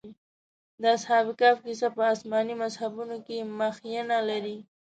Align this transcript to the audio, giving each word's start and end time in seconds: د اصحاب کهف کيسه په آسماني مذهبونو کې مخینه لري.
د 0.81 0.83
اصحاب 0.97 1.25
کهف 1.39 1.57
کيسه 1.65 1.87
په 1.95 2.01
آسماني 2.13 2.53
مذهبونو 2.63 3.17
کې 3.25 3.37
مخینه 3.59 4.17
لري. 4.29 4.57